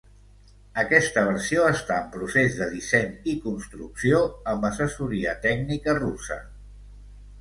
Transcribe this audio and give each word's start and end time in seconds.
Aquesta 0.83 1.25
versió 1.27 1.65
està 1.73 1.97
en 2.05 2.07
procés 2.15 2.57
de 2.61 2.69
disseny 2.73 3.13
i 3.35 3.37
construcció 3.45 4.23
amb 4.55 4.67
assessoria 4.71 5.37
tècnica 5.49 5.97
russa. 6.03 6.41